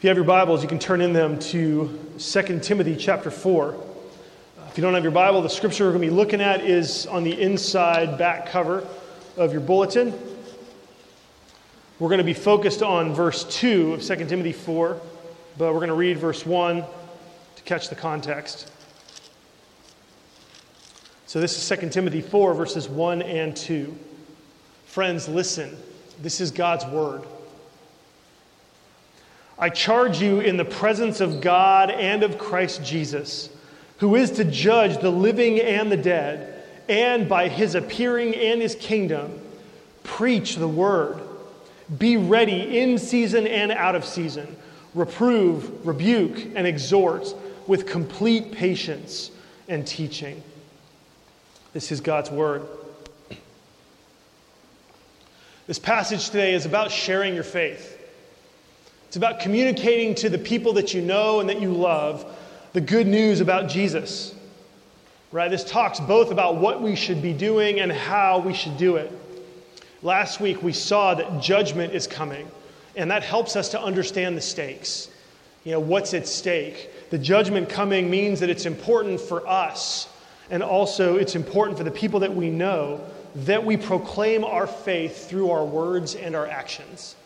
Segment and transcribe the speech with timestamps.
[0.00, 3.76] If you have your Bibles, you can turn in them to 2 Timothy chapter 4.
[4.68, 7.06] If you don't have your Bible, the scripture we're going to be looking at is
[7.06, 8.88] on the inside back cover
[9.36, 10.14] of your bulletin.
[11.98, 14.98] We're going to be focused on verse 2 of 2 Timothy 4,
[15.58, 16.82] but we're going to read verse 1
[17.56, 18.72] to catch the context.
[21.26, 23.94] So this is 2 Timothy 4, verses 1 and 2.
[24.86, 25.76] Friends, listen.
[26.22, 27.22] This is God's word.
[29.60, 33.50] I charge you in the presence of God and of Christ Jesus,
[33.98, 38.74] who is to judge the living and the dead, and by his appearing and his
[38.74, 39.38] kingdom,
[40.02, 41.20] preach the word.
[41.98, 44.56] Be ready in season and out of season.
[44.94, 47.34] Reprove, rebuke, and exhort
[47.66, 49.30] with complete patience
[49.68, 50.42] and teaching.
[51.74, 52.66] This is God's word.
[55.66, 57.98] This passage today is about sharing your faith.
[59.10, 62.24] It's about communicating to the people that you know and that you love
[62.74, 64.32] the good news about Jesus.
[65.32, 65.50] Right?
[65.50, 69.10] This talks both about what we should be doing and how we should do it.
[70.04, 72.48] Last week we saw that judgment is coming,
[72.94, 75.10] and that helps us to understand the stakes.
[75.64, 77.10] You know, what's at stake?
[77.10, 80.08] The judgment coming means that it's important for us,
[80.50, 83.00] and also it's important for the people that we know
[83.34, 87.16] that we proclaim our faith through our words and our actions.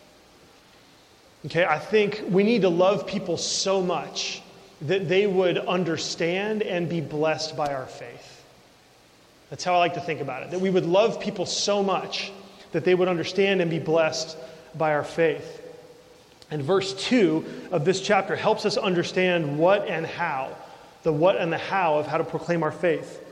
[1.47, 4.43] Okay, I think we need to love people so much
[4.83, 8.45] that they would understand and be blessed by our faith.
[9.51, 10.51] That's how I like to think about it.
[10.51, 12.33] That we would love people so much
[12.73, 14.37] that they would understand and be blessed
[14.77, 15.63] by our faith.
[16.51, 20.57] And verse 2 of this chapter helps us understand what and how,
[21.03, 23.24] the what and the how of how to proclaim our faith.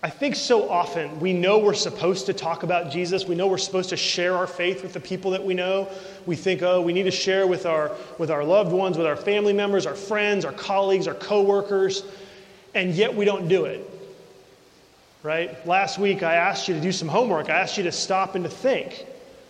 [0.00, 3.26] I think so often we know we're supposed to talk about Jesus.
[3.26, 5.88] We know we're supposed to share our faith with the people that we know.
[6.24, 9.16] We think, oh, we need to share with our, with our loved ones, with our
[9.16, 12.04] family members, our friends, our colleagues, our coworkers,
[12.74, 13.90] and yet we don't do it.
[15.24, 15.66] Right?
[15.66, 17.50] Last week I asked you to do some homework.
[17.50, 19.04] I asked you to stop and to think.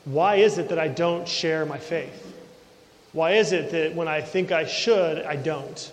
[0.06, 2.24] Why is it that I don't share my faith?
[3.12, 5.92] Why is it that when I think I should, I don't?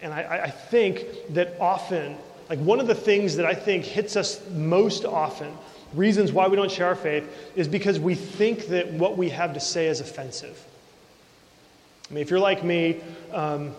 [0.00, 2.16] And I, I think that often
[2.48, 5.52] like one of the things that I think hits us most often,
[5.94, 9.54] reasons why we don't share our faith, is because we think that what we have
[9.54, 10.64] to say is offensive.
[12.10, 13.00] I mean, if you're like me,
[13.32, 13.74] um,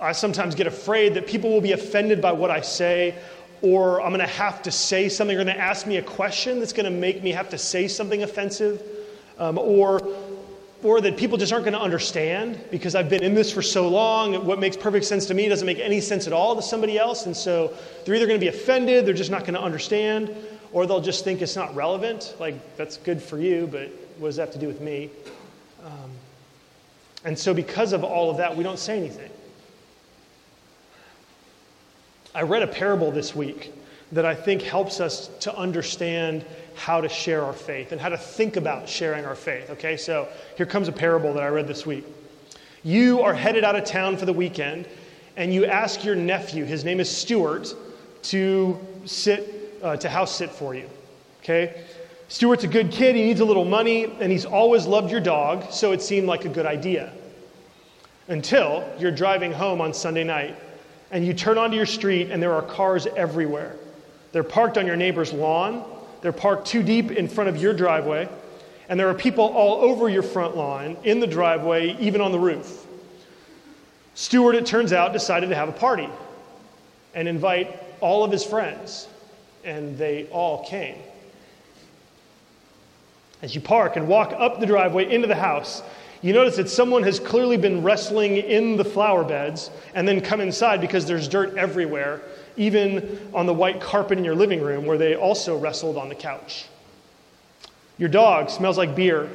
[0.00, 3.14] I sometimes get afraid that people will be offended by what I say,
[3.62, 6.02] or I'm going to have to say something, or they're going to ask me a
[6.02, 8.82] question that's going to make me have to say something offensive,
[9.38, 10.00] um, or
[10.82, 13.88] or that people just aren't going to understand because I've been in this for so
[13.88, 14.46] long.
[14.46, 17.26] What makes perfect sense to me doesn't make any sense at all to somebody else.
[17.26, 17.74] And so
[18.04, 20.34] they're either going to be offended, they're just not going to understand,
[20.72, 22.34] or they'll just think it's not relevant.
[22.40, 25.10] Like, that's good for you, but what does that have to do with me?
[25.84, 26.10] Um,
[27.24, 29.30] and so, because of all of that, we don't say anything.
[32.34, 33.72] I read a parable this week
[34.12, 36.44] that I think helps us to understand
[36.74, 39.70] how to share our faith and how to think about sharing our faith.
[39.70, 42.04] Okay, so here comes a parable that I read this week.
[42.82, 44.86] You are headed out of town for the weekend,
[45.36, 47.74] and you ask your nephew, his name is Stuart,
[48.22, 50.88] to sit, uh, to house sit for you.
[51.42, 51.84] Okay?
[52.28, 55.70] Stuart's a good kid, he needs a little money, and he's always loved your dog,
[55.72, 57.12] so it seemed like a good idea.
[58.28, 60.56] Until you're driving home on Sunday night,
[61.10, 63.76] and you turn onto your street, and there are cars everywhere.
[64.32, 65.84] They're parked on your neighbor's lawn,
[66.22, 68.28] they're parked too deep in front of your driveway,
[68.88, 72.38] and there are people all over your front lawn, in the driveway, even on the
[72.38, 72.86] roof.
[74.14, 76.08] Stuart, it turns out, decided to have a party
[77.14, 79.08] and invite all of his friends,
[79.64, 80.96] and they all came.
[83.42, 85.82] As you park and walk up the driveway into the house,
[86.22, 90.40] you notice that someone has clearly been wrestling in the flower beds and then come
[90.40, 92.20] inside because there's dirt everywhere
[92.56, 96.14] even on the white carpet in your living room where they also wrestled on the
[96.14, 96.66] couch.
[97.98, 99.28] Your dog smells like beer.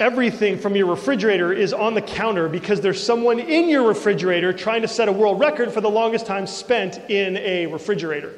[0.00, 4.82] Everything from your refrigerator is on the counter because there's someone in your refrigerator trying
[4.82, 8.34] to set a world record for the longest time spent in a refrigerator.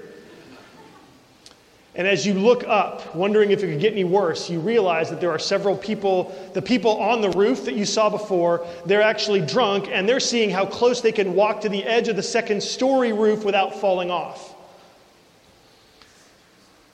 [1.97, 5.19] And as you look up, wondering if it could get any worse, you realize that
[5.19, 9.41] there are several people, the people on the roof that you saw before, they're actually
[9.41, 12.63] drunk and they're seeing how close they can walk to the edge of the second
[12.63, 14.55] story roof without falling off.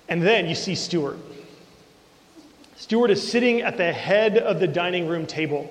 [0.09, 1.19] And then you see Stuart.
[2.77, 5.69] Stuart is sitting at the head of the dining room table.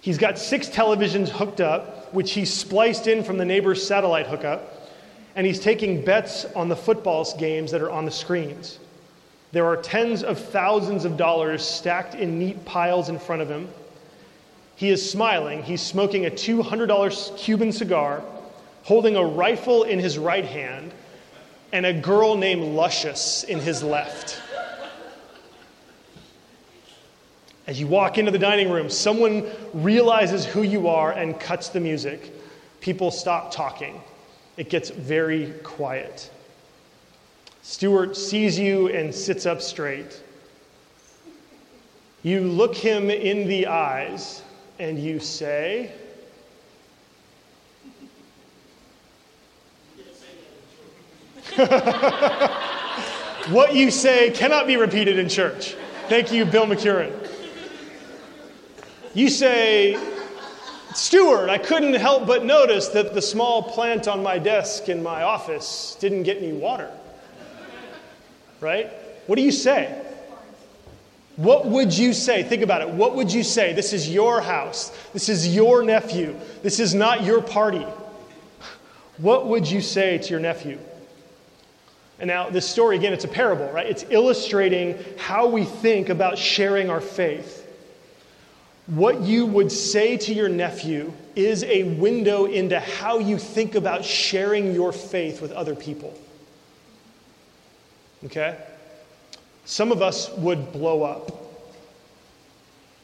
[0.00, 4.77] He's got six televisions hooked up, which he spliced in from the neighbor's satellite hookup
[5.38, 8.80] and he's taking bets on the football games that are on the screens.
[9.52, 13.68] There are tens of thousands of dollars stacked in neat piles in front of him,
[14.74, 15.62] He is smiling.
[15.62, 18.20] He's smoking a $200 Cuban cigar,
[18.82, 20.90] holding a rifle in his right hand,
[21.72, 24.42] and a girl named Luscious in his left.
[27.68, 31.78] As you walk into the dining room, someone realizes who you are and cuts the
[31.78, 32.32] music.
[32.80, 34.00] People stop talking.
[34.58, 36.30] It gets very quiet.
[37.62, 40.20] Stuart sees you and sits up straight.
[42.24, 44.42] You look him in the eyes
[44.80, 45.92] and you say,
[53.50, 55.76] What you say cannot be repeated in church.
[56.08, 57.12] Thank you, Bill McCurran.
[59.14, 59.96] You say,
[60.94, 65.22] Stuart, I couldn't help but notice that the small plant on my desk in my
[65.22, 66.90] office didn't get any water.
[68.60, 68.90] Right?
[69.26, 70.04] What do you say?
[71.36, 72.42] What would you say?
[72.42, 72.88] Think about it.
[72.88, 73.72] What would you say?
[73.72, 74.90] This is your house.
[75.12, 76.34] This is your nephew.
[76.62, 77.86] This is not your party.
[79.18, 80.78] What would you say to your nephew?
[82.18, 83.86] And now, this story, again, it's a parable, right?
[83.86, 87.57] It's illustrating how we think about sharing our faith.
[88.88, 94.02] What you would say to your nephew is a window into how you think about
[94.02, 96.18] sharing your faith with other people.
[98.24, 98.56] Okay?
[99.66, 101.30] Some of us would blow up.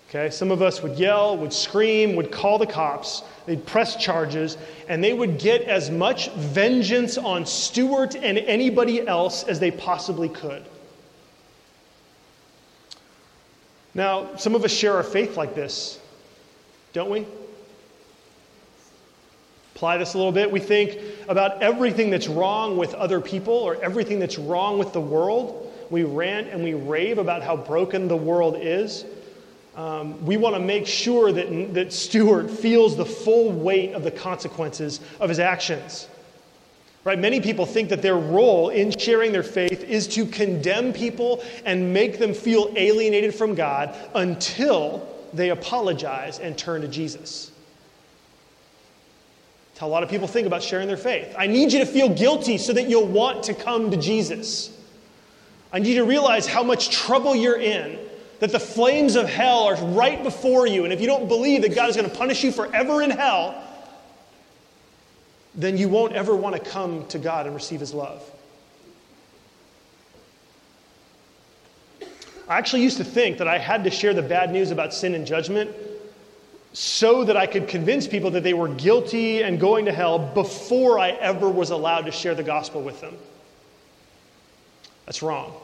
[0.09, 0.31] Okay?
[0.31, 4.57] Some of us would yell, would scream, would call the cops, they'd press charges,
[4.89, 10.31] and they would get as much vengeance on Stuart and anybody else as they possibly
[10.31, 10.65] could.
[13.95, 16.01] Now, some of us share our faith like this,
[16.93, 17.27] don't we?
[19.75, 20.51] Apply this a little bit.
[20.51, 20.99] We think
[21.29, 25.73] about everything that's wrong with other people or everything that's wrong with the world.
[25.91, 29.05] We rant and we rave about how broken the world is.
[29.77, 34.11] Um, we want to make sure that, that Stuart feels the full weight of the
[34.11, 36.09] consequences of his actions.
[37.05, 37.19] Right?
[37.19, 41.93] Many people think that their role in sharing their faith is to condemn people and
[41.93, 47.51] make them feel alienated from God until they apologize and turn to Jesus.
[49.69, 51.35] That's how a lot of people think about sharing their faith.
[51.37, 54.71] I need you to feel guilty so that you'll want to come to Jesus.
[55.73, 57.99] I need you to realize how much trouble you're in,
[58.39, 61.75] that the flames of hell are right before you, and if you don't believe that
[61.75, 63.61] God is going to punish you forever in hell,
[65.55, 68.23] then you won't ever want to come to God and receive His love.
[72.49, 75.15] I actually used to think that I had to share the bad news about sin
[75.15, 75.71] and judgment
[76.75, 80.99] so that I could convince people that they were guilty and going to hell before
[80.99, 83.17] I ever was allowed to share the gospel with them.
[85.07, 85.55] That's wrong.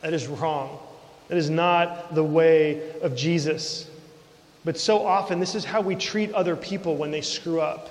[0.00, 0.78] That is wrong.
[1.28, 3.90] That is not the way of Jesus.
[4.64, 7.90] But so often, this is how we treat other people when they screw up.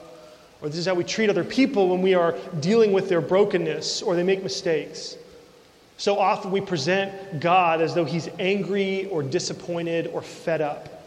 [0.63, 4.01] Or this is how we treat other people when we are dealing with their brokenness
[4.01, 5.17] or they make mistakes.
[5.97, 11.03] So often we present God as though he's angry or disappointed or fed up.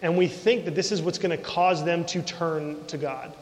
[0.00, 3.34] And we think that this is what's going to cause them to turn to God.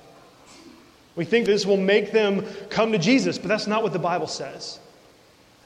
[1.16, 4.26] We think this will make them come to Jesus, but that's not what the Bible
[4.26, 4.78] says.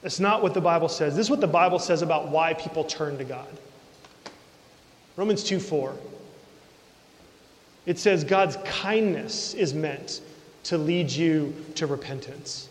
[0.01, 1.15] That's not what the Bible says.
[1.15, 3.47] This is what the Bible says about why people turn to God.
[5.15, 5.95] Romans 2 4.
[7.89, 10.21] It says God's kindness is meant
[10.65, 12.69] to lead you to repentance.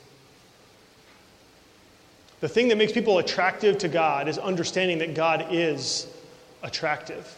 [2.38, 6.06] The thing that makes people attractive to God is understanding that God is
[6.62, 7.36] attractive,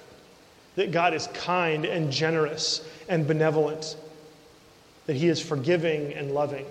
[0.76, 3.96] that God is kind and generous and benevolent,
[5.06, 6.66] that He is forgiving and loving.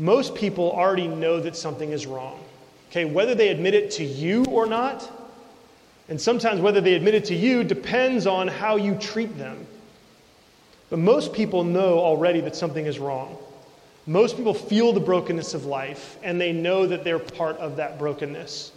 [0.00, 2.42] Most people already know that something is wrong.
[2.90, 5.19] Okay, whether they admit it to you or not,
[6.10, 9.64] and sometimes whether they admit it to you depends on how you treat them.
[10.90, 13.38] But most people know already that something is wrong.
[14.06, 17.96] Most people feel the brokenness of life and they know that they're part of that
[17.96, 18.72] brokenness.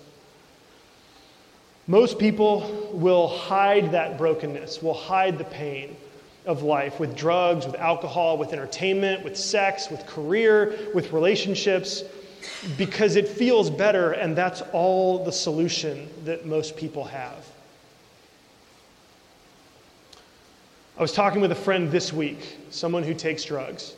[1.87, 5.95] Most people will hide that brokenness, will hide the pain
[6.45, 12.03] of life with drugs, with alcohol, with entertainment, with sex, with career, with relationships
[12.77, 17.45] because it feels better, and that's all the solution that most people have.
[20.97, 23.95] I was talking with a friend this week, someone who takes drugs.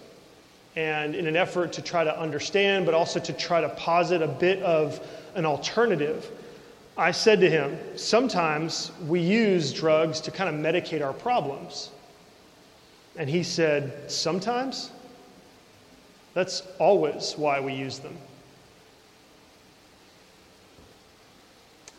[0.77, 4.27] And in an effort to try to understand, but also to try to posit a
[4.27, 6.29] bit of an alternative,
[6.97, 11.91] I said to him, Sometimes we use drugs to kind of medicate our problems.
[13.17, 14.91] And he said, Sometimes?
[16.33, 18.17] That's always why we use them.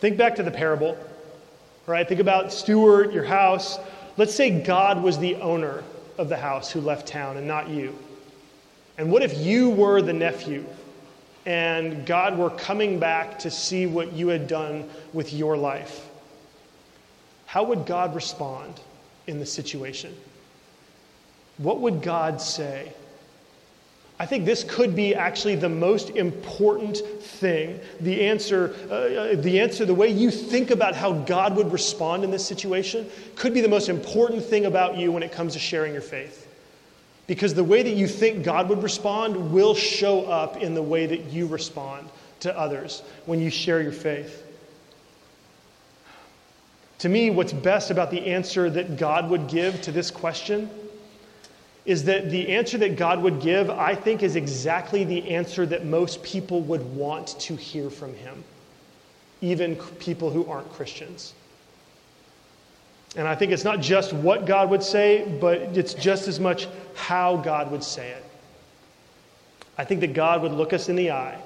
[0.00, 0.98] Think back to the parable.
[1.86, 2.06] right?
[2.06, 3.78] Think about Stuart, your house.
[4.16, 5.84] Let's say God was the owner
[6.18, 7.96] of the house who left town and not you.
[8.98, 10.64] And what if you were the nephew
[11.44, 16.08] and God were coming back to see what you had done with your life?
[17.46, 18.80] How would God respond
[19.26, 20.16] in the situation?
[21.58, 22.92] What would God say?
[24.18, 27.78] I think this could be actually the most important thing.
[28.00, 32.24] The answer, uh, uh, the answer, the way you think about how God would respond
[32.24, 35.58] in this situation could be the most important thing about you when it comes to
[35.58, 36.44] sharing your faith.
[37.26, 41.04] Because the way that you think God would respond will show up in the way
[41.06, 42.08] that you respond
[42.40, 44.44] to others when you share your faith.
[47.00, 50.70] To me, what's best about the answer that God would give to this question
[51.86, 55.86] is that the answer that God would give, I think, is exactly the answer that
[55.86, 58.42] most people would want to hear from Him,
[59.40, 61.32] even people who aren't Christians.
[63.14, 66.66] And I think it's not just what God would say, but it's just as much
[66.96, 68.24] how God would say it.
[69.78, 71.40] I think that God would look us in the eye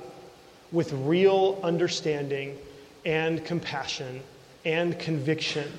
[0.73, 2.57] with real understanding
[3.05, 4.23] and compassion
[4.65, 5.71] and conviction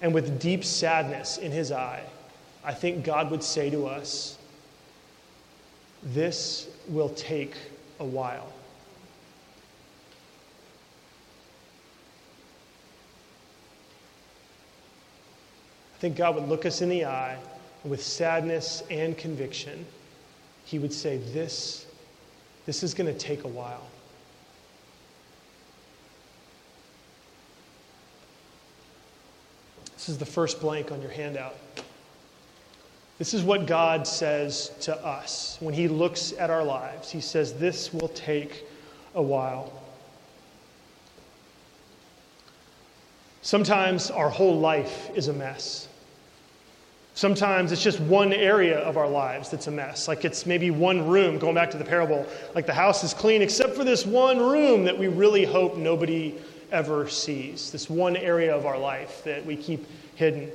[0.00, 2.02] and with deep sadness in his eye
[2.64, 4.38] I think God would say to us,
[6.02, 7.54] This will take
[8.00, 8.52] a while.
[15.94, 17.38] I think God would look us in the eye
[17.84, 19.84] with sadness and conviction.
[20.64, 21.86] He would say, This,
[22.64, 23.86] this is going to take a while.
[29.94, 31.56] This is the first blank on your handout.
[33.18, 37.10] This is what God says to us when He looks at our lives.
[37.10, 38.64] He says, This will take
[39.14, 39.72] a while.
[43.42, 45.88] Sometimes our whole life is a mess.
[47.16, 50.08] Sometimes it's just one area of our lives that's a mess.
[50.08, 53.40] Like it's maybe one room, going back to the parable, like the house is clean
[53.40, 56.34] except for this one room that we really hope nobody
[56.72, 57.70] ever sees.
[57.70, 60.50] This one area of our life that we keep hidden.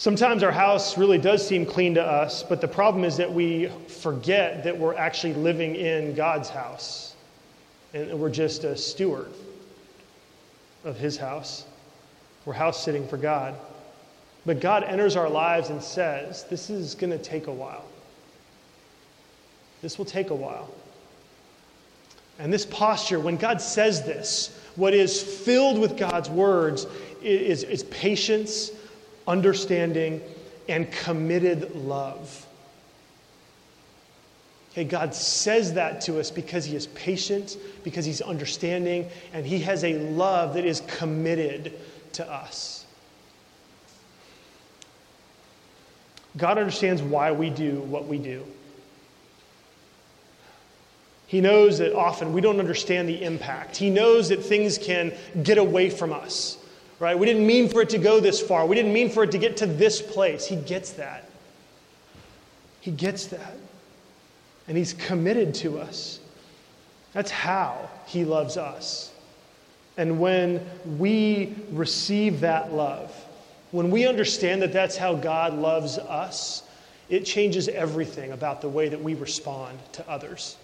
[0.00, 3.66] Sometimes our house really does seem clean to us, but the problem is that we
[3.86, 7.14] forget that we're actually living in God's house.
[7.92, 9.28] And we're just a steward
[10.84, 11.66] of His house.
[12.46, 13.54] We're house sitting for God.
[14.46, 17.84] But God enters our lives and says, This is going to take a while.
[19.82, 20.70] This will take a while.
[22.38, 26.86] And this posture, when God says this, what is filled with God's words
[27.20, 28.70] is, is patience
[29.26, 30.20] understanding,
[30.68, 32.46] and committed love.
[34.72, 39.58] Okay, God says that to us because He is patient, because He's understanding, and He
[39.60, 41.78] has a love that is committed
[42.12, 42.86] to us.
[46.36, 48.46] God understands why we do what we do.
[51.26, 53.76] He knows that often we don't understand the impact.
[53.76, 55.12] He knows that things can
[55.42, 56.59] get away from us
[57.00, 57.18] right?
[57.18, 58.66] We didn't mean for it to go this far.
[58.66, 60.46] We didn't mean for it to get to this place.
[60.46, 61.28] He gets that.
[62.80, 63.54] He gets that.
[64.68, 66.20] And He's committed to us.
[67.12, 69.12] That's how He loves us.
[69.96, 70.64] And when
[70.98, 73.12] we receive that love,
[73.72, 76.62] when we understand that that's how God loves us,
[77.08, 80.56] it changes everything about the way that we respond to others.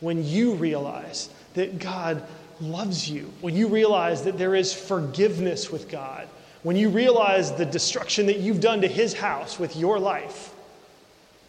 [0.00, 2.22] When you realize that God
[2.60, 6.28] loves you, when you realize that there is forgiveness with God,
[6.62, 10.54] when you realize the destruction that you've done to his house with your life,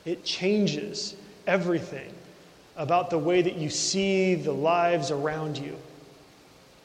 [0.06, 1.16] it changes
[1.48, 2.14] everything
[2.78, 5.76] about the way that you see the lives around you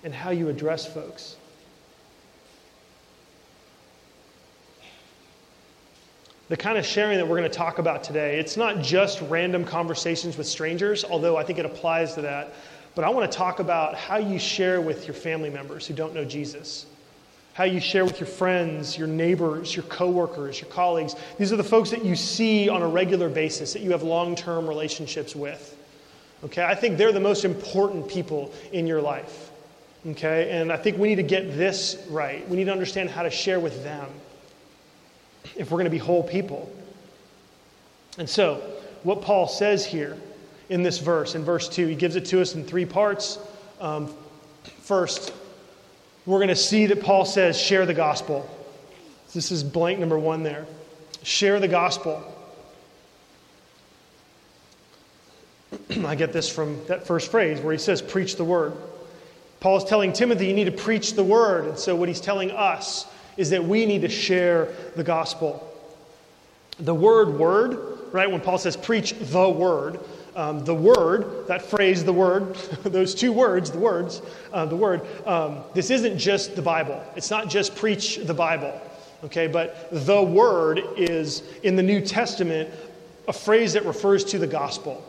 [0.03, 1.37] and how you address folks.
[6.49, 9.65] The kind of sharing that we're going to talk about today, it's not just random
[9.65, 12.53] conversations with strangers, although I think it applies to that.
[12.95, 16.15] But I want to talk about how you share with your family members who don't
[16.15, 16.87] know Jesus.
[17.55, 21.15] How you share with your friends, your neighbors, your coworkers, your colleagues.
[21.39, 24.35] These are the folks that you see on a regular basis, that you have long
[24.35, 25.77] term relationships with.
[26.45, 29.51] Okay, I think they're the most important people in your life.
[30.07, 32.47] Okay, and I think we need to get this right.
[32.49, 34.09] We need to understand how to share with them
[35.57, 36.71] if we're going to be whole people.
[38.19, 38.57] And so,
[39.03, 40.17] what Paul says here
[40.69, 41.87] in this verse, in verse 2.
[41.87, 43.39] He gives it to us in three parts.
[43.81, 44.13] Um,
[44.81, 45.33] first,
[46.27, 48.49] we're going to see that Paul says, share the gospel.
[49.33, 50.67] This is blank number one there.
[51.23, 52.23] Share the gospel.
[56.05, 58.75] I get this from that first phrase where he says, preach the word.
[59.61, 61.65] Paul is telling Timothy, you need to preach the word.
[61.65, 63.07] And so, what he's telling us
[63.37, 65.67] is that we need to share the gospel.
[66.79, 68.31] The word, word, right?
[68.31, 70.01] When Paul says preach the word,
[70.37, 74.23] um, the word, that phrase, the word, those two words, the words,
[74.53, 77.03] uh, the word, um, this isn't just the Bible.
[77.17, 78.81] It's not just preach the Bible,
[79.25, 79.47] okay?
[79.47, 82.71] But the word is, in the New Testament,
[83.29, 85.03] a phrase that refers to the gospel.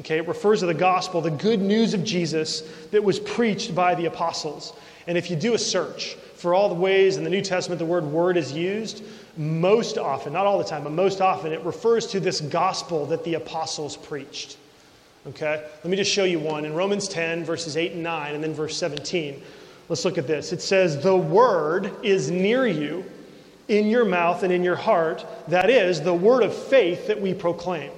[0.00, 3.96] Okay, it refers to the gospel, the good news of Jesus that was preached by
[3.96, 4.72] the apostles.
[5.08, 7.84] And if you do a search for all the ways in the New Testament the
[7.84, 9.02] word word is used,
[9.36, 13.24] most often, not all the time, but most often, it refers to this gospel that
[13.24, 14.56] the apostles preached.
[15.26, 15.62] Okay?
[15.82, 16.64] Let me just show you one.
[16.64, 19.42] In Romans 10, verses 8 and 9, and then verse 17,
[19.88, 20.52] let's look at this.
[20.52, 23.04] It says, The word is near you,
[23.68, 25.26] in your mouth and in your heart.
[25.48, 27.90] That is, the word of faith that we proclaim.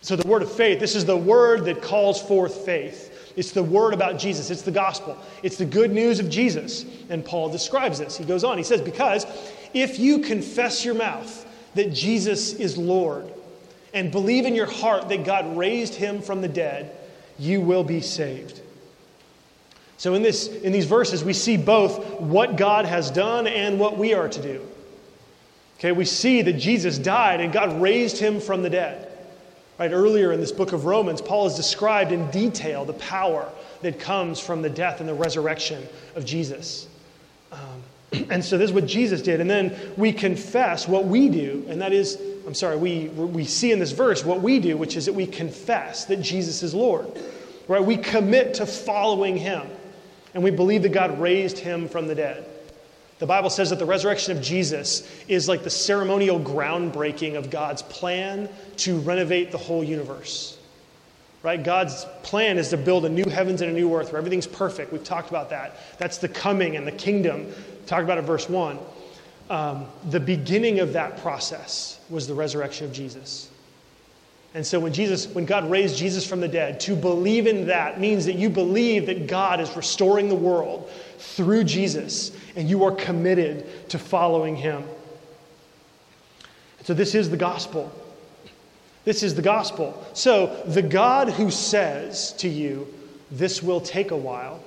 [0.00, 3.32] So, the word of faith, this is the word that calls forth faith.
[3.36, 4.50] It's the word about Jesus.
[4.50, 5.16] It's the gospel.
[5.42, 6.84] It's the good news of Jesus.
[7.08, 8.16] And Paul describes this.
[8.16, 9.26] He goes on, he says, Because
[9.74, 13.32] if you confess your mouth that Jesus is Lord
[13.94, 16.96] and believe in your heart that God raised him from the dead,
[17.38, 18.60] you will be saved.
[19.98, 23.96] So, in, this, in these verses, we see both what God has done and what
[23.96, 24.66] we are to do.
[25.78, 29.08] Okay, we see that Jesus died and God raised him from the dead.
[29.78, 33.98] Right, earlier in this book of Romans, Paul has described in detail the power that
[33.98, 36.86] comes from the death and the resurrection of Jesus.
[37.50, 37.82] Um,
[38.30, 39.40] and so this is what Jesus did.
[39.40, 43.72] And then we confess what we do, and that is, I'm sorry, we, we see
[43.72, 47.06] in this verse what we do, which is that we confess that Jesus is Lord.
[47.68, 47.84] Right?
[47.84, 49.62] We commit to following him,
[50.34, 52.44] and we believe that God raised him from the dead.
[53.18, 57.82] The Bible says that the resurrection of Jesus is like the ceremonial groundbreaking of God's
[57.82, 60.58] plan to renovate the whole universe.
[61.44, 61.62] Right?
[61.62, 64.92] God's plan is to build a new heavens and a new earth where everything's perfect.
[64.92, 65.76] We've talked about that.
[65.98, 67.52] That's the coming and the kingdom.
[67.86, 68.78] Talked about it verse 1.
[69.50, 73.50] Um, the beginning of that process was the resurrection of Jesus.
[74.54, 77.98] And so when Jesus, when God raised Jesus from the dead, to believe in that
[77.98, 82.92] means that you believe that God is restoring the world through Jesus, and you are
[82.92, 84.84] committed to following him.
[86.84, 87.90] So this is the gospel.
[89.04, 90.06] This is the gospel.
[90.12, 92.92] So the God who says to you,
[93.30, 94.60] this will take a while,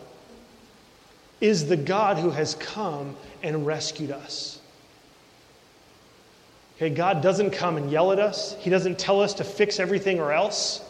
[1.41, 4.59] is the God who has come and rescued us.
[6.77, 8.55] Okay, God doesn't come and yell at us.
[8.59, 10.81] He doesn't tell us to fix everything or else.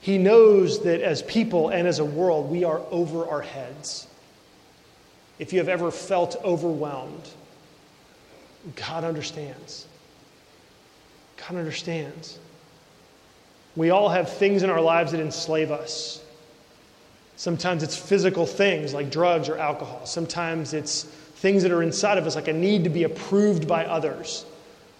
[0.00, 4.06] He knows that as people and as a world, we are over our heads.
[5.38, 7.28] If you have ever felt overwhelmed,
[8.76, 9.86] God understands.
[11.36, 12.38] God understands.
[13.76, 16.23] We all have things in our lives that enslave us.
[17.36, 20.06] Sometimes it's physical things like drugs or alcohol.
[20.06, 23.84] Sometimes it's things that are inside of us, like a need to be approved by
[23.84, 24.44] others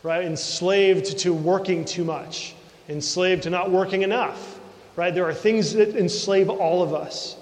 [0.05, 0.25] right?
[0.25, 2.55] Enslaved to working too much,
[2.89, 4.61] enslaved to not working enough,
[4.95, 5.13] right?
[5.13, 7.37] There are things that enslave all of us.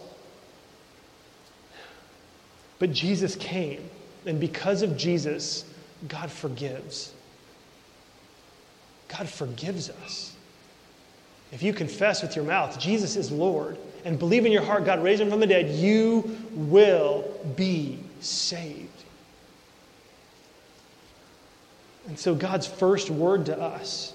[2.79, 3.91] But Jesus came,
[4.25, 5.65] and because of Jesus,
[6.09, 7.13] God forgives.
[9.09, 10.35] God forgives us.
[11.51, 15.03] If you confess with your mouth, Jesus is Lord, and believe in your heart God
[15.03, 17.25] raised him from the dead, you will
[17.57, 18.89] be saved.
[22.09, 24.13] And so, God's first word to us,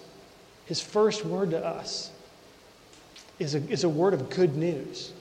[0.66, 2.12] his first word to us,
[3.40, 5.14] is a, is a word of good news.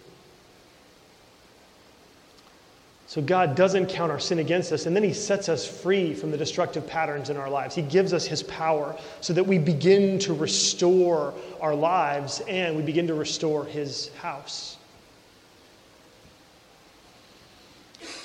[3.09, 6.33] So, God doesn't count our sin against us, and then He sets us free from
[6.33, 7.75] the destructive patterns in our lives.
[7.75, 12.83] He gives us His power so that we begin to restore our lives and we
[12.83, 14.77] begin to restore His house.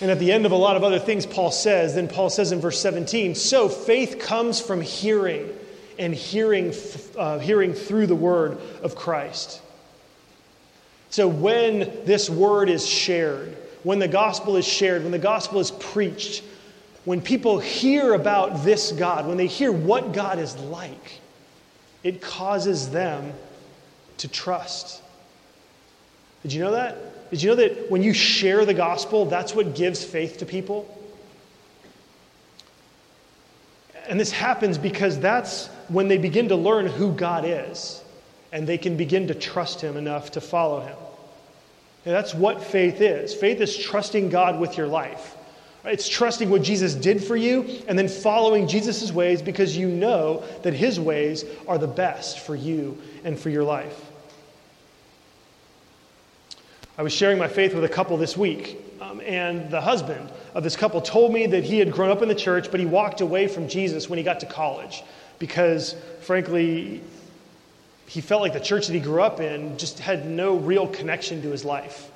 [0.02, 2.52] And at the end of a lot of other things Paul says, then Paul says
[2.52, 5.48] in verse 17, so faith comes from hearing,
[6.00, 6.74] and hearing,
[7.18, 9.62] uh, hearing through the word of Christ.
[11.12, 15.72] So when this word is shared, when the gospel is shared, when the gospel is
[15.72, 16.44] preached,
[17.06, 21.20] when people hear about this God, when they hear what God is like,
[22.04, 23.34] it causes them
[24.18, 25.02] to trust.
[26.44, 27.30] Did you know that?
[27.32, 30.98] Did you know that when you share the gospel, that's what gives faith to people?
[34.08, 38.04] And this happens because that's when they begin to learn who God is
[38.52, 40.98] and they can begin to trust Him enough to follow Him.
[42.06, 43.34] And that's what faith is.
[43.34, 45.36] Faith is trusting God with your life.
[45.84, 50.44] It's trusting what Jesus did for you and then following Jesus' ways because you know
[50.62, 54.12] that His ways are the best for you and for your life.
[56.98, 60.64] I was sharing my faith with a couple this week, um, and the husband of
[60.64, 63.22] this couple told me that he had grown up in the church, but he walked
[63.22, 65.04] away from Jesus when he got to college
[65.40, 67.02] because, frankly,
[68.12, 71.42] he felt like the church that he grew up in just had no real connection
[71.44, 72.12] to his life.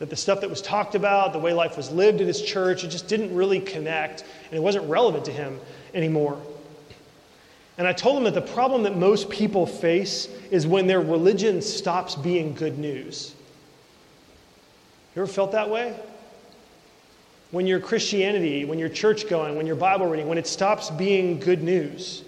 [0.00, 2.82] That the stuff that was talked about, the way life was lived in his church,
[2.82, 5.60] it just didn't really connect and it wasn't relevant to him
[5.94, 6.42] anymore.
[7.78, 11.62] And I told him that the problem that most people face is when their religion
[11.62, 13.32] stops being good news.
[15.14, 15.94] You ever felt that way?
[17.52, 21.38] When your Christianity, when your church going, when your Bible reading, when it stops being
[21.38, 22.24] good news,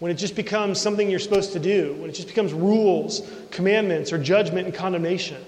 [0.00, 4.12] when it just becomes something you're supposed to do, when it just becomes rules, commandments,
[4.12, 5.42] or judgment and condemnation.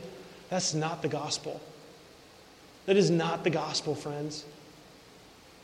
[0.51, 1.61] That's not the gospel.
[2.87, 4.45] That is not the gospel, friends.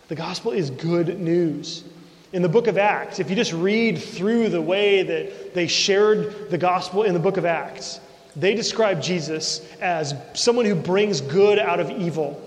[0.09, 1.85] The gospel is good news.
[2.33, 6.51] In the book of Acts, if you just read through the way that they shared
[6.51, 8.01] the gospel in the book of Acts,
[8.37, 12.40] they describe Jesus as someone who brings good out of evil,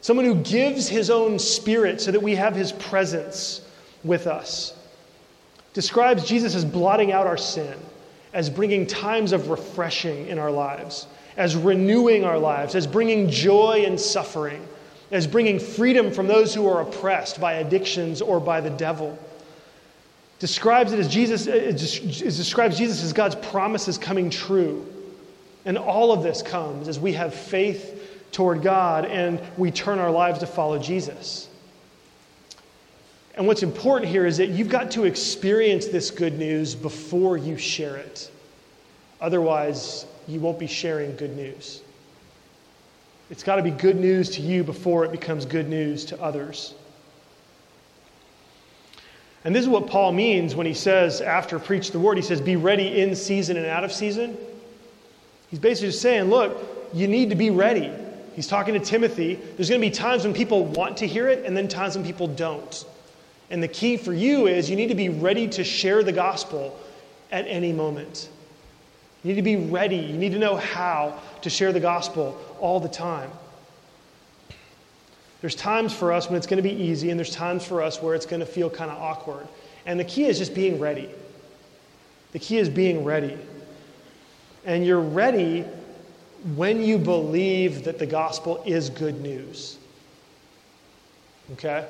[0.00, 3.60] someone who gives his own spirit so that we have his presence
[4.02, 4.76] with us.
[5.74, 7.78] Describes Jesus as blotting out our sin,
[8.32, 11.06] as bringing times of refreshing in our lives
[11.36, 14.66] as renewing our lives, as bringing joy in suffering,
[15.10, 19.18] as bringing freedom from those who are oppressed by addictions or by the devil.
[20.38, 24.86] Describes it as Jesus, uh, it describes Jesus as God's promises coming true.
[25.64, 30.10] And all of this comes as we have faith toward God and we turn our
[30.10, 31.48] lives to follow Jesus.
[33.36, 37.56] And what's important here is that you've got to experience this good news before you
[37.58, 38.30] share it.
[39.20, 41.82] Otherwise, you won't be sharing good news.
[43.30, 46.74] It's got to be good news to you before it becomes good news to others.
[49.44, 52.40] And this is what Paul means when he says, after preach the word, he says,
[52.40, 54.36] be ready in season and out of season.
[55.50, 56.56] He's basically just saying, look,
[56.94, 57.90] you need to be ready.
[58.34, 59.34] He's talking to Timothy.
[59.34, 62.06] There's going to be times when people want to hear it and then times when
[62.06, 62.84] people don't.
[63.50, 66.78] And the key for you is you need to be ready to share the gospel
[67.30, 68.28] at any moment.
[69.22, 69.96] You need to be ready.
[69.96, 73.30] You need to know how to share the gospel all the time.
[75.40, 78.00] There's times for us when it's going to be easy, and there's times for us
[78.00, 79.46] where it's going to feel kind of awkward.
[79.84, 81.10] And the key is just being ready.
[82.32, 83.36] The key is being ready.
[84.64, 85.64] And you're ready
[86.56, 89.78] when you believe that the gospel is good news.
[91.52, 91.86] Okay?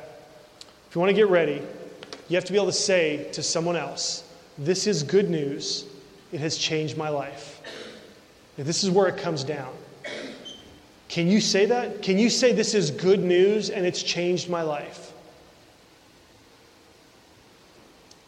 [0.94, 1.60] If you want to get ready,
[2.28, 4.22] you have to be able to say to someone else,
[4.56, 5.86] This is good news
[6.30, 7.60] it has changed my life.
[8.56, 9.74] this is where it comes down.
[11.08, 12.00] Can you say that?
[12.00, 15.12] Can you say this is good news and it's changed my life?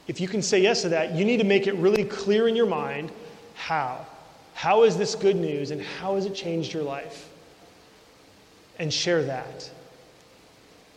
[0.08, 2.56] If you can say yes to that, you need to make it really clear in
[2.56, 3.12] your mind
[3.54, 4.04] how.
[4.54, 7.28] How is this good news and how has it changed your life?
[8.80, 9.70] And share that.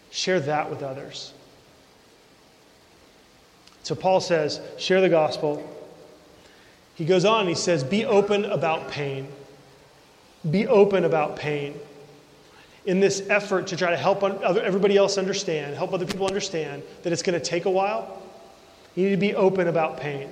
[0.10, 1.34] Share that with others.
[3.84, 5.68] So Paul says, share the gospel,
[7.00, 9.30] he goes on he says, Be open about pain.
[10.52, 11.80] Be open about pain.
[12.86, 17.14] In this effort to try to help everybody else understand, help other people understand that
[17.14, 18.22] it's going to take a while,
[18.96, 20.30] you need to be open about pain.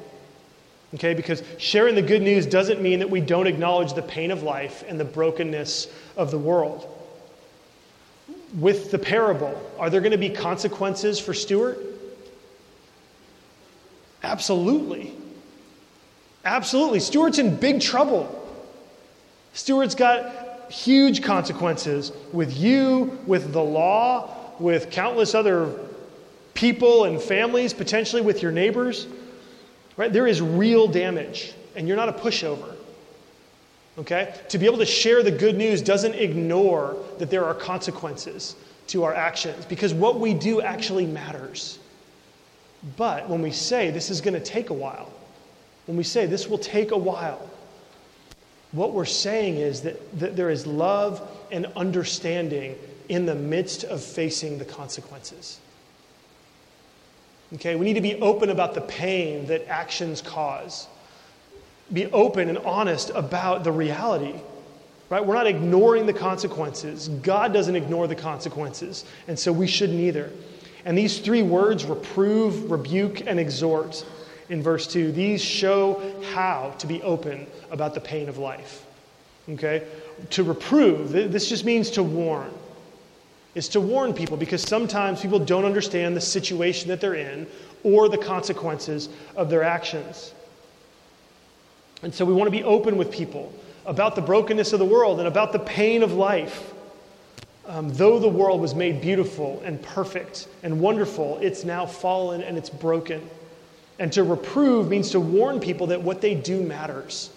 [0.96, 1.14] Okay?
[1.14, 4.84] Because sharing the good news doesn't mean that we don't acknowledge the pain of life
[4.90, 6.86] and the brokenness of the world.
[8.60, 11.78] With the parable, are there going to be consequences for Stuart?
[14.24, 15.14] Absolutely.
[16.46, 17.00] Absolutely.
[17.00, 18.34] Stuart's in big trouble.
[19.54, 25.74] Stuart's got huge consequences with you, with the law, with countless other
[26.54, 29.08] people and families, potentially with your neighbors.
[29.96, 30.12] Right?
[30.12, 32.76] There is real damage, and you're not a pushover.
[33.98, 34.34] Okay?
[34.50, 38.56] To be able to share the good news doesn't ignore that there are consequences
[38.88, 41.80] to our actions because what we do actually matters.
[42.96, 45.12] But when we say this is going to take a while,
[45.88, 47.50] when we say this will take a while,
[48.72, 52.76] what we're saying is that, that there is love and understanding
[53.10, 55.60] in the midst of facing the consequences.
[57.56, 60.88] Okay, we need to be open about the pain that actions cause.
[61.94, 64.36] Be open and honest about the reality.
[65.10, 65.26] Right?
[65.26, 67.08] We're not ignoring the consequences.
[67.08, 70.30] God doesn't ignore the consequences, and so we shouldn't either.
[70.88, 74.06] And these three words reprove, rebuke, and exhort
[74.48, 75.12] in verse 2.
[75.12, 78.86] These show how to be open about the pain of life.
[79.50, 79.86] Okay?
[80.30, 82.54] To reprove, this just means to warn.
[83.54, 87.48] It's to warn people because sometimes people don't understand the situation that they're in
[87.84, 90.34] or the consequences of their actions.
[92.02, 93.52] And so we want to be open with people
[93.86, 96.74] about the brokenness of the world and about the pain of life.
[97.68, 102.58] Um, though the world was made beautiful and perfect and wonderful, it's now fallen and
[102.58, 103.30] it's broken.
[104.00, 107.30] And to reprove means to warn people that what they do matters,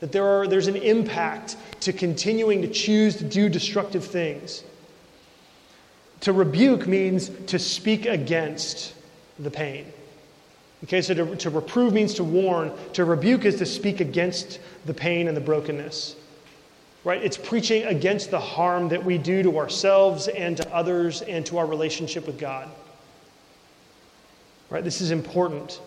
[0.00, 4.64] that there are, there's an impact to continuing to choose to do destructive things.
[6.22, 8.94] To rebuke means to speak against
[9.38, 9.92] the pain.
[10.84, 12.72] Okay, so to, to reprove means to warn.
[12.94, 16.16] To rebuke is to speak against the pain and the brokenness.
[17.06, 17.22] Right?
[17.22, 21.58] It's preaching against the harm that we do to ourselves and to others and to
[21.58, 22.68] our relationship with God.
[24.70, 24.82] Right?
[24.82, 25.80] This is important.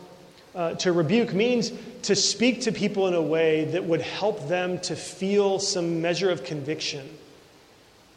[0.55, 4.79] Uh, to rebuke means to speak to people in a way that would help them
[4.79, 7.10] to feel some measure of conviction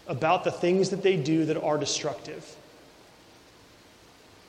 [0.06, 2.54] about the things that they do that are destructive.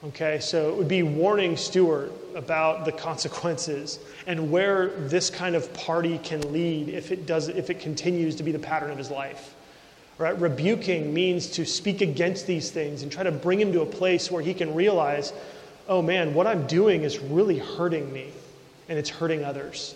[0.07, 5.73] Okay, so it would be warning Stuart about the consequences and where this kind of
[5.73, 9.09] party can lead if it does if it continues to be the pattern of his
[9.09, 9.55] life.
[10.17, 10.37] Right?
[10.37, 14.29] Rebuking means to speak against these things and try to bring him to a place
[14.29, 15.31] where he can realize,
[15.87, 18.27] oh man, what I'm doing is really hurting me
[18.89, 19.95] and it's hurting others.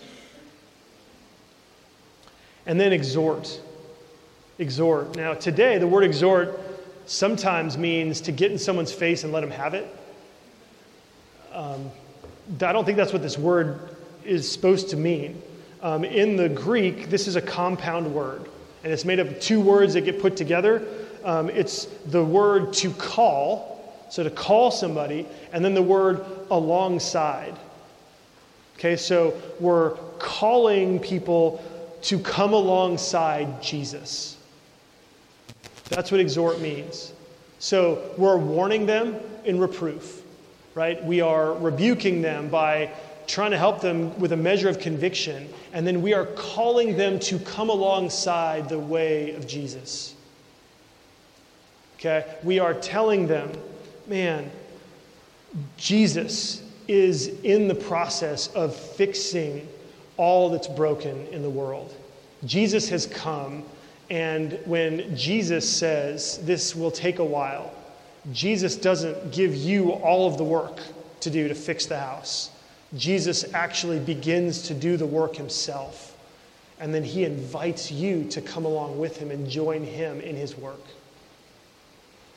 [2.64, 3.60] And then exhort.
[4.58, 5.16] Exhort.
[5.16, 6.58] Now, today, the word exhort
[7.04, 9.96] sometimes means to get in someone's face and let them have it.
[11.58, 11.90] Um,
[12.62, 13.80] I don't think that's what this word
[14.24, 15.42] is supposed to mean.
[15.82, 18.44] Um, in the Greek, this is a compound word,
[18.84, 20.86] and it's made of two words that get put together.
[21.24, 27.56] Um, it's the word to call, so to call somebody, and then the word alongside.
[28.76, 31.60] Okay, so we're calling people
[32.02, 34.36] to come alongside Jesus.
[35.88, 37.12] That's what exhort means.
[37.58, 40.22] So we're warning them in reproof,
[40.78, 41.04] right?
[41.04, 42.92] We are rebuking them by
[43.26, 47.18] trying to help them with a measure of conviction, and then we are calling them
[47.18, 50.14] to come alongside the way of Jesus.
[51.96, 52.24] Okay?
[52.44, 53.50] We are telling them,
[54.06, 54.52] man,
[55.76, 59.66] Jesus is in the process of fixing
[60.16, 61.92] all that's broken in the world.
[62.44, 63.64] Jesus has come
[64.10, 67.74] and when Jesus says this will take a while,
[68.32, 70.80] Jesus doesn't give you all of the work
[71.20, 72.50] to do to fix the house.
[72.96, 76.16] Jesus actually begins to do the work himself.
[76.80, 80.56] And then he invites you to come along with him and join him in his
[80.56, 80.80] work.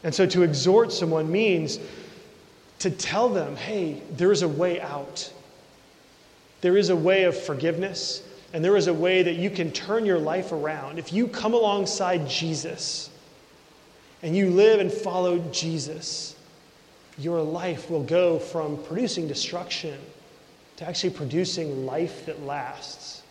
[0.03, 1.79] And so to exhort someone means
[2.79, 5.31] to tell them, hey, there is a way out.
[6.61, 8.23] There is a way of forgiveness.
[8.53, 10.97] And there is a way that you can turn your life around.
[10.97, 13.10] If you come alongside Jesus
[14.23, 16.35] and you live and follow Jesus,
[17.17, 19.97] your life will go from producing destruction
[20.77, 23.21] to actually producing life that lasts.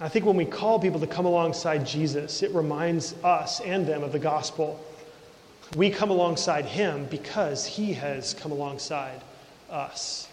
[0.00, 4.04] I think when we call people to come alongside Jesus, it reminds us and them
[4.04, 4.80] of the gospel.
[5.76, 9.20] We come alongside him because he has come alongside
[9.70, 10.28] us.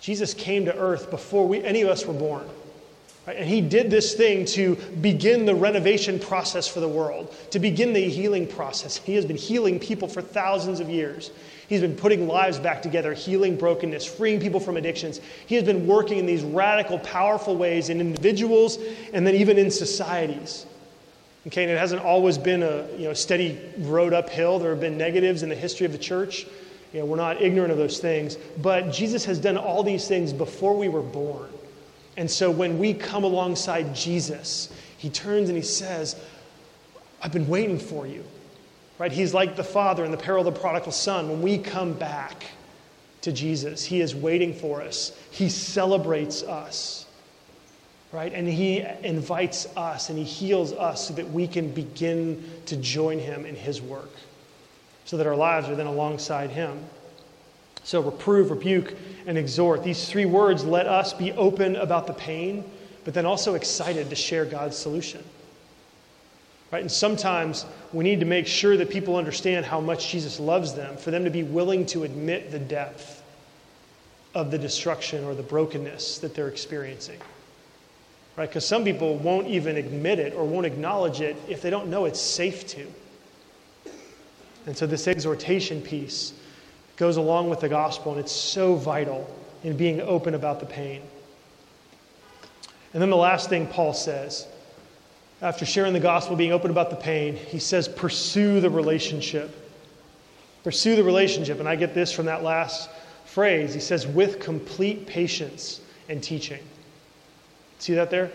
[0.00, 2.48] Jesus came to earth before we, any of us were born.
[3.36, 7.92] And he did this thing to begin the renovation process for the world, to begin
[7.92, 8.96] the healing process.
[8.96, 11.30] He has been healing people for thousands of years.
[11.68, 15.20] He's been putting lives back together, healing brokenness, freeing people from addictions.
[15.46, 18.78] He has been working in these radical, powerful ways in individuals
[19.12, 20.64] and then even in societies.
[21.46, 24.58] Okay, and it hasn't always been a you know, steady road uphill.
[24.58, 26.46] There have been negatives in the history of the church.
[26.94, 28.36] You know, we're not ignorant of those things.
[28.62, 31.48] But Jesus has done all these things before we were born.
[32.18, 36.20] And so when we come alongside Jesus, he turns and he says,
[37.22, 38.24] I've been waiting for you.
[38.98, 39.12] Right?
[39.12, 41.30] He's like the father in the parable of the prodigal son.
[41.30, 42.44] When we come back
[43.22, 45.16] to Jesus, he is waiting for us.
[45.30, 47.06] He celebrates us.
[48.12, 48.32] Right?
[48.34, 53.18] And he invites us and he heals us so that we can begin to join
[53.18, 54.10] him in his work
[55.08, 56.84] so that our lives are then alongside Him.
[57.88, 58.94] So, reprove, rebuke,
[59.26, 59.82] and exhort.
[59.82, 62.62] These three words let us be open about the pain,
[63.06, 65.24] but then also excited to share God's solution.
[66.70, 66.82] Right?
[66.82, 70.98] And sometimes we need to make sure that people understand how much Jesus loves them,
[70.98, 73.22] for them to be willing to admit the depth
[74.34, 77.18] of the destruction or the brokenness that they're experiencing.
[78.36, 78.50] Right?
[78.50, 82.04] Because some people won't even admit it or won't acknowledge it if they don't know
[82.04, 82.86] it's safe to.
[84.66, 86.34] And so this exhortation piece
[86.98, 89.28] goes along with the gospel, and it's so vital
[89.64, 91.00] in being open about the pain.
[92.92, 94.46] And then the last thing Paul says,
[95.40, 99.54] after sharing the gospel, being open about the pain, he says, pursue the relationship.
[100.64, 101.60] Pursue the relationship.
[101.60, 102.90] And I get this from that last
[103.24, 103.72] phrase.
[103.72, 106.60] He says, with complete patience and teaching.
[107.78, 108.32] See that there?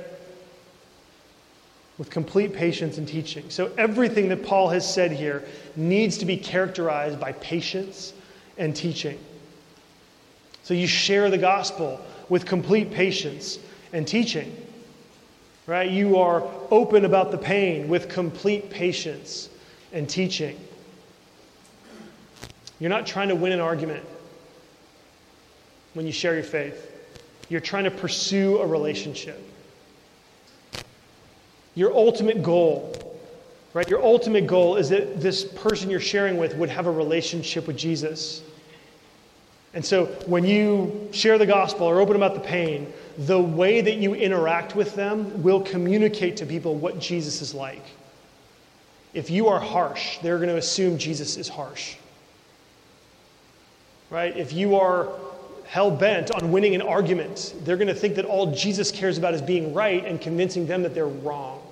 [1.98, 3.50] With complete patience and teaching.
[3.50, 5.44] So, everything that Paul has said here
[5.76, 8.14] needs to be characterized by patience
[8.58, 9.20] and teaching.
[10.64, 13.60] So, you share the gospel with complete patience
[13.92, 14.56] and teaching.
[15.66, 15.90] Right?
[15.90, 19.50] You are open about the pain with complete patience
[19.94, 20.60] and teaching.
[22.80, 24.06] You're not trying to win an argument
[25.94, 26.92] when you share your faith.
[27.48, 29.42] You're trying to pursue a relationship.
[31.76, 32.94] Your ultimate goal,
[33.74, 33.90] right?
[33.90, 37.78] Your ultimate goal is that this person you're sharing with would have a relationship with
[37.78, 38.44] Jesus.
[39.74, 43.96] And so when you share the gospel or open about the pain, the way that
[43.96, 47.84] you interact with them will communicate to people what Jesus is like.
[49.16, 51.96] If you are harsh, they're going to assume Jesus is harsh.
[54.12, 54.36] Right?
[54.38, 55.10] If you are
[55.66, 59.34] hell bent on winning an argument, they're going to think that all Jesus cares about
[59.34, 61.63] is being right and convincing them that they're wrong.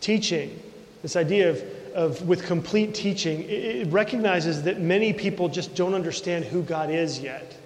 [0.00, 0.60] Teaching,
[1.02, 1.62] this idea of,
[1.94, 6.90] of with complete teaching, it, it recognizes that many people just don't understand who God
[6.90, 7.56] is yet.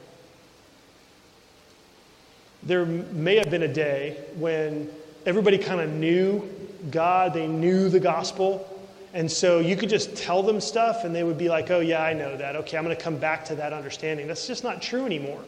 [2.62, 4.88] There may have been a day when
[5.26, 6.48] everybody kind of knew
[6.90, 8.68] God, they knew the gospel,
[9.14, 12.02] and so you could just tell them stuff and they would be like, oh, yeah,
[12.02, 12.56] I know that.
[12.56, 14.26] Okay, I'm going to come back to that understanding.
[14.26, 15.42] That's just not true anymore.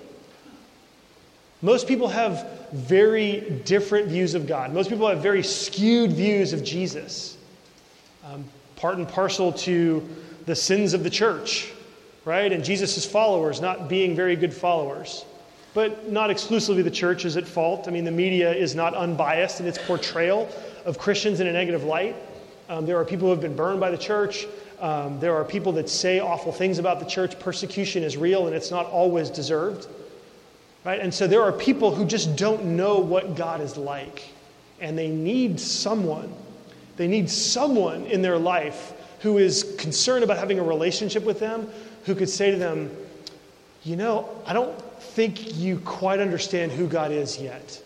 [1.64, 4.74] Most people have very different views of God.
[4.74, 7.38] Most people have very skewed views of Jesus.
[8.22, 8.44] Um,
[8.76, 10.06] part and parcel to
[10.44, 11.72] the sins of the church,
[12.26, 12.52] right?
[12.52, 15.24] And Jesus' followers not being very good followers.
[15.72, 17.88] But not exclusively the church is at fault.
[17.88, 20.50] I mean, the media is not unbiased in its portrayal
[20.84, 22.14] of Christians in a negative light.
[22.68, 24.46] Um, there are people who have been burned by the church.
[24.80, 27.38] Um, there are people that say awful things about the church.
[27.40, 29.86] Persecution is real and it's not always deserved.
[30.84, 31.00] Right?
[31.00, 34.28] And so there are people who just don't know what God is like.
[34.80, 36.32] And they need someone.
[36.96, 41.68] They need someone in their life who is concerned about having a relationship with them,
[42.04, 42.94] who could say to them,
[43.82, 47.82] You know, I don't think you quite understand who God is yet.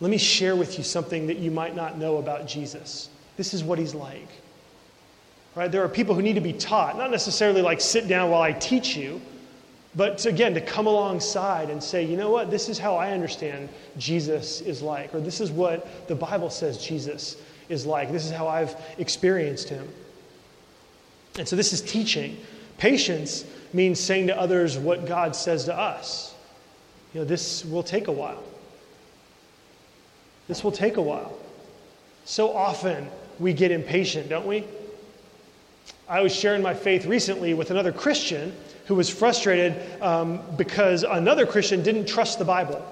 [0.00, 3.08] Let me share with you something that you might not know about Jesus.
[3.38, 4.28] This is what he's like.
[5.54, 5.70] Right?
[5.70, 8.52] There are people who need to be taught, not necessarily like sit down while I
[8.52, 9.22] teach you,
[9.96, 13.12] but to, again, to come alongside and say, you know what, this is how I
[13.12, 17.36] understand Jesus is like, or this is what the Bible says Jesus
[17.68, 18.10] is like.
[18.10, 19.88] This is how I've experienced him.
[21.38, 22.36] And so this is teaching.
[22.78, 26.34] Patience means saying to others what God says to us.
[27.12, 28.42] You know, this will take a while.
[30.48, 31.36] This will take a while.
[32.24, 34.64] So often we get impatient, don't we?
[36.08, 38.54] I was sharing my faith recently with another Christian
[38.86, 42.84] who was frustrated um, because another Christian didn't trust the Bible.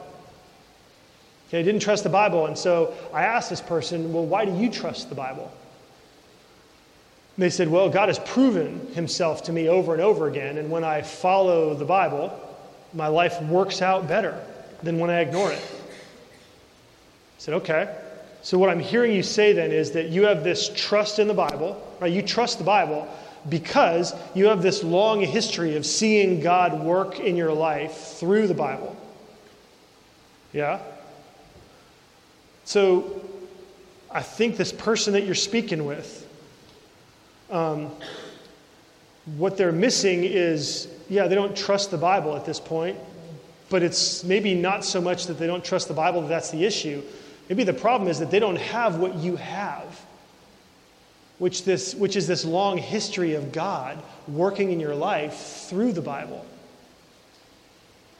[1.48, 2.46] Okay, didn't trust the Bible.
[2.46, 5.52] And so I asked this person, Well, why do you trust the Bible?
[7.36, 10.58] And they said, Well, God has proven himself to me over and over again.
[10.58, 12.38] And when I follow the Bible,
[12.94, 14.42] my life works out better
[14.82, 15.62] than when I ignore it
[17.42, 17.96] I said, okay.
[18.42, 21.34] So, what I'm hearing you say then is that you have this trust in the
[21.34, 22.12] Bible, right?
[22.12, 23.08] You trust the Bible
[23.48, 28.54] because you have this long history of seeing God work in your life through the
[28.54, 28.96] Bible.
[30.52, 30.80] Yeah?
[32.64, 33.20] So,
[34.10, 36.28] I think this person that you're speaking with,
[37.50, 37.90] um,
[39.36, 42.98] what they're missing is, yeah, they don't trust the Bible at this point,
[43.70, 46.64] but it's maybe not so much that they don't trust the Bible that that's the
[46.64, 47.02] issue.
[47.48, 50.00] Maybe the problem is that they don't have what you have,
[51.42, 55.34] which, this, which is this long history of God working in your life
[55.68, 56.46] through the Bible.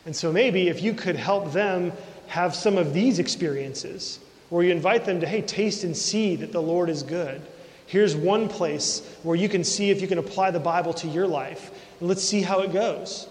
[0.05, 1.93] And so maybe if you could help them
[2.27, 6.51] have some of these experiences, where you invite them to, hey, taste and see that
[6.51, 7.41] the Lord is good.
[7.87, 11.29] Here's one place where you can see if you can apply the Bible to your
[11.29, 11.71] life,
[12.01, 13.29] and let's see how it goes.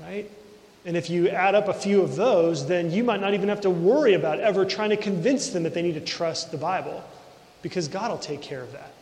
[0.00, 0.28] Right?
[0.84, 3.60] And if you add up a few of those, then you might not even have
[3.60, 7.04] to worry about ever trying to convince them that they need to trust the Bible
[7.64, 8.92] because God will take care of that.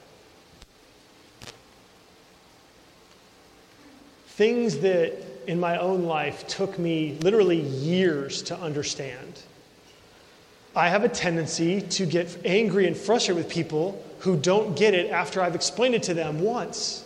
[4.28, 5.12] Things that
[5.46, 9.42] in my own life took me literally years to understand.
[10.74, 15.10] I have a tendency to get angry and frustrated with people who don't get it
[15.10, 17.04] after I've explained it to them once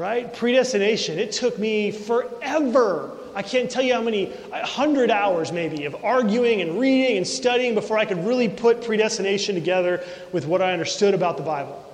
[0.00, 0.32] right?
[0.32, 1.18] Predestination.
[1.18, 3.18] It took me forever.
[3.34, 7.74] I can't tell you how many, 100 hours maybe, of arguing and reading and studying
[7.74, 11.84] before I could really put predestination together with what I understood about the Bible.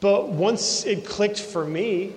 [0.00, 2.12] But once it clicked for me,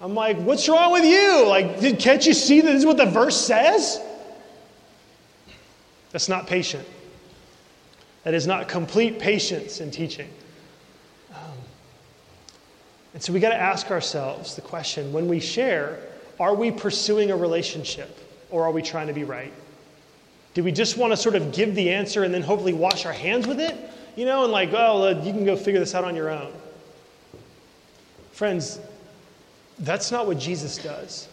[0.00, 1.46] I'm like, what's wrong with you?
[1.46, 4.00] Like, did, can't you see that this is what the verse says?
[6.12, 6.86] That's not patient.
[8.22, 10.30] That is not complete patience in teaching.
[11.34, 11.58] Um,
[13.14, 15.98] and so we got to ask ourselves the question when we share,
[16.40, 18.18] are we pursuing a relationship
[18.50, 19.52] or are we trying to be right?
[20.54, 23.12] Do we just want to sort of give the answer and then hopefully wash our
[23.12, 23.76] hands with it?
[24.16, 26.52] You know, and like, oh, you can go figure this out on your own.
[28.32, 28.80] Friends,
[29.78, 31.28] that's not what Jesus does.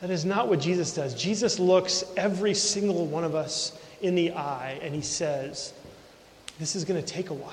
[0.00, 1.14] That is not what Jesus does.
[1.14, 5.72] Jesus looks every single one of us in the eye and he says,
[6.58, 7.52] This is going to take a while.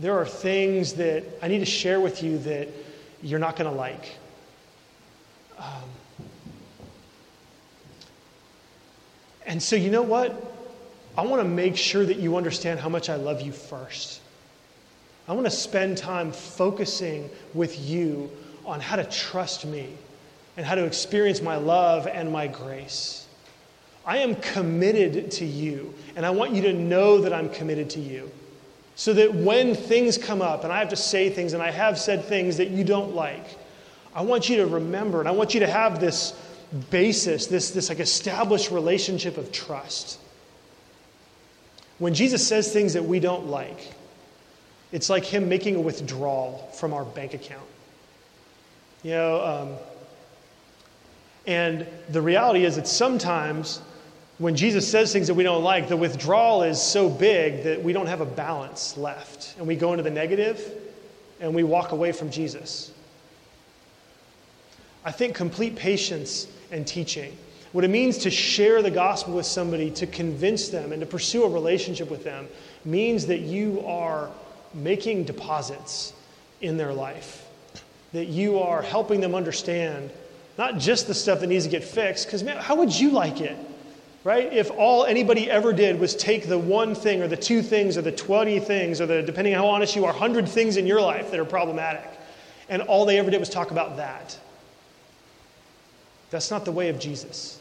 [0.00, 2.68] There are things that I need to share with you that
[3.22, 4.16] you're not going to like.
[5.58, 5.66] Um,
[9.44, 10.56] and so, you know what?
[11.18, 14.22] I want to make sure that you understand how much I love you first.
[15.28, 18.30] I want to spend time focusing with you
[18.64, 19.92] on how to trust me
[20.56, 23.26] and how to experience my love and my grace.
[24.06, 28.00] I am committed to you, and I want you to know that I'm committed to
[28.00, 28.30] you.
[29.00, 31.98] So that when things come up and I have to say things and I have
[31.98, 33.56] said things that you don't like,
[34.14, 36.38] I want you to remember and I want you to have this
[36.90, 40.20] basis, this, this like established relationship of trust.
[41.98, 43.90] When Jesus says things that we don't like,
[44.92, 47.64] it's like him making a withdrawal from our bank account.
[49.02, 49.76] You know, um,
[51.46, 53.80] and the reality is that sometimes
[54.40, 57.92] when Jesus says things that we don't like, the withdrawal is so big that we
[57.92, 59.54] don't have a balance left.
[59.58, 60.72] And we go into the negative
[61.40, 62.90] and we walk away from Jesus.
[65.04, 67.36] I think complete patience and teaching,
[67.72, 71.44] what it means to share the gospel with somebody, to convince them, and to pursue
[71.44, 72.48] a relationship with them,
[72.86, 74.30] means that you are
[74.72, 76.14] making deposits
[76.62, 77.46] in their life,
[78.14, 80.10] that you are helping them understand
[80.56, 83.42] not just the stuff that needs to get fixed, because man, how would you like
[83.42, 83.58] it?
[84.24, 84.52] Right?
[84.52, 88.02] If all anybody ever did was take the one thing or the two things or
[88.02, 91.00] the 20 things or the, depending on how honest you are, 100 things in your
[91.00, 92.08] life that are problematic,
[92.68, 94.38] and all they ever did was talk about that.
[96.30, 97.60] That's not the way of Jesus.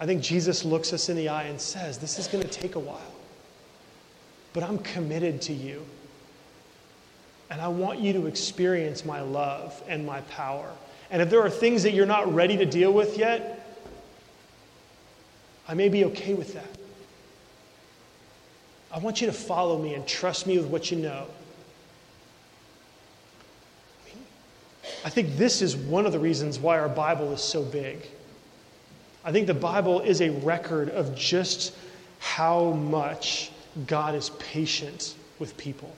[0.00, 2.74] I think Jesus looks us in the eye and says, This is going to take
[2.74, 3.00] a while,
[4.52, 5.84] but I'm committed to you.
[7.50, 10.70] And I want you to experience my love and my power.
[11.10, 13.63] And if there are things that you're not ready to deal with yet,
[15.66, 16.68] I may be okay with that.
[18.92, 21.26] I want you to follow me and trust me with what you know.
[25.04, 28.06] I think this is one of the reasons why our Bible is so big.
[29.24, 31.74] I think the Bible is a record of just
[32.18, 33.50] how much
[33.86, 35.94] God is patient with people.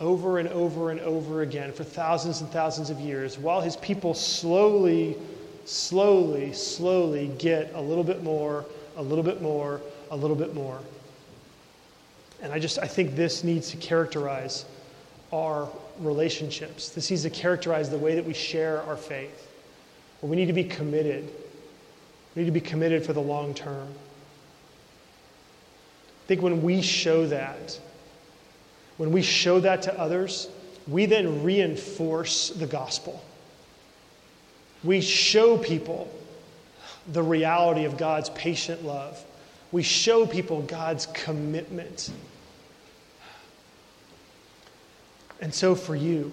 [0.00, 4.12] Over and over and over again for thousands and thousands of years, while his people
[4.12, 5.16] slowly
[5.66, 8.64] slowly, slowly get a little bit more,
[8.96, 10.78] a little bit more, a little bit more.
[12.42, 14.64] And I just, I think this needs to characterize
[15.32, 16.90] our relationships.
[16.90, 19.50] This needs to characterize the way that we share our faith.
[20.22, 21.28] We need to be committed.
[22.34, 23.88] We need to be committed for the long term.
[26.24, 27.78] I think when we show that,
[28.96, 30.48] when we show that to others,
[30.88, 33.22] we then reinforce the gospel
[34.86, 36.10] we show people
[37.12, 39.22] the reality of God's patient love.
[39.72, 42.10] We show people God's commitment.
[45.40, 46.32] And so, for you,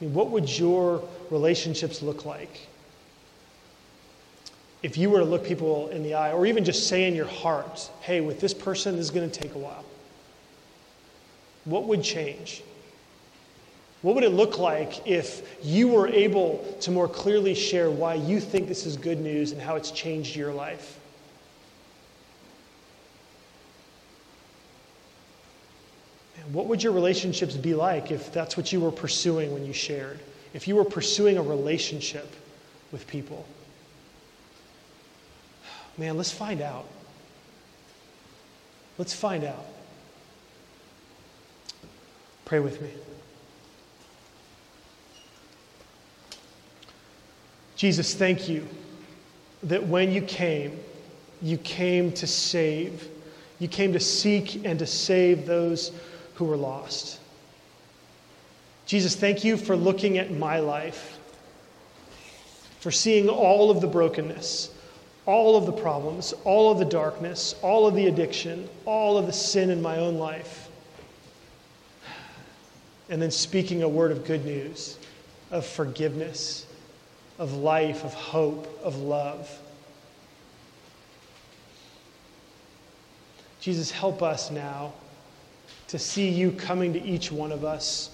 [0.00, 2.66] I mean, what would your relationships look like
[4.82, 7.26] if you were to look people in the eye, or even just say in your
[7.26, 9.84] heart, hey, with this person, this is going to take a while?
[11.66, 12.62] What would change?
[14.02, 18.40] What would it look like if you were able to more clearly share why you
[18.40, 20.98] think this is good news and how it's changed your life?
[26.52, 30.18] What would your relationships be like if that's what you were pursuing when you shared?
[30.52, 32.28] If you were pursuing a relationship
[32.90, 33.46] with people?
[35.96, 36.86] Man, let's find out.
[38.98, 39.64] Let's find out.
[42.46, 42.90] Pray with me.
[47.80, 48.68] Jesus, thank you
[49.62, 50.78] that when you came,
[51.40, 53.08] you came to save.
[53.58, 55.90] You came to seek and to save those
[56.34, 57.20] who were lost.
[58.84, 61.16] Jesus, thank you for looking at my life,
[62.80, 64.74] for seeing all of the brokenness,
[65.24, 69.32] all of the problems, all of the darkness, all of the addiction, all of the
[69.32, 70.68] sin in my own life.
[73.08, 74.98] And then speaking a word of good news,
[75.50, 76.66] of forgiveness,
[77.40, 79.50] of life, of hope, of love.
[83.60, 84.92] Jesus, help us now
[85.88, 88.10] to see you coming to each one of us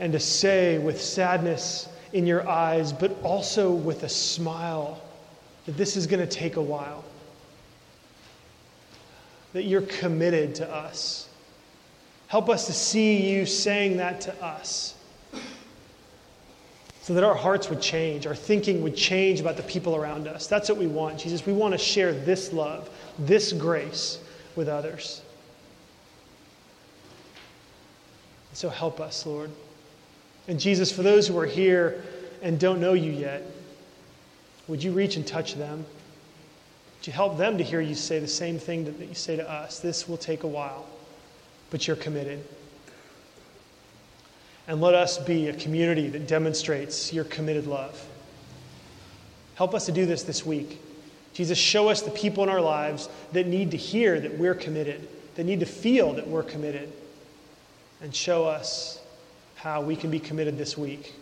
[0.00, 5.00] and to say with sadness in your eyes, but also with a smile,
[5.66, 7.04] that this is going to take a while.
[9.52, 11.28] That you're committed to us.
[12.26, 14.96] Help us to see you saying that to us
[17.10, 20.46] so that our hearts would change, our thinking would change about the people around us.
[20.46, 21.44] That's what we want, Jesus.
[21.44, 22.88] We want to share this love,
[23.18, 24.20] this grace
[24.54, 25.20] with others.
[28.52, 29.50] So help us, Lord.
[30.46, 32.04] And Jesus, for those who are here
[32.42, 33.42] and don't know you yet,
[34.68, 35.78] would you reach and touch them?
[36.98, 39.50] Would you help them to hear you say the same thing that you say to
[39.50, 39.80] us?
[39.80, 40.86] This will take a while,
[41.70, 42.44] but you're committed.
[44.70, 48.06] And let us be a community that demonstrates your committed love.
[49.56, 50.80] Help us to do this this week.
[51.34, 55.08] Jesus, show us the people in our lives that need to hear that we're committed,
[55.34, 56.92] that need to feel that we're committed,
[58.00, 59.00] and show us
[59.56, 61.14] how we can be committed this week.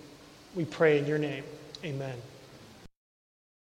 [0.55, 1.44] We pray in your name.
[1.82, 2.18] Amen.